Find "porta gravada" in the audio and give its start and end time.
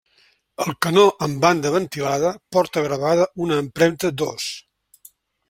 2.57-3.29